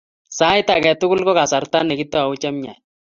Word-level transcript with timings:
Sait 0.37 0.71
age 0.75 0.91
tugul 1.01 1.21
ko 1.25 1.31
kasarta 1.39 1.79
ne 1.83 1.93
kitou 1.99 2.29
chemiach 2.41 2.81